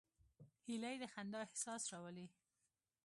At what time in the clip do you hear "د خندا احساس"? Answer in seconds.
0.99-1.83